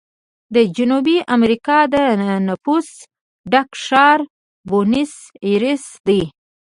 د 0.55 0.57
جنوبي 0.75 1.17
امریکا 1.35 1.77
د 1.93 1.95
نفوسو 2.47 2.97
ډک 3.51 3.69
ښار 3.83 4.19
بونس 4.67 5.13
ایرس 5.47 5.85
دی. 6.07 6.21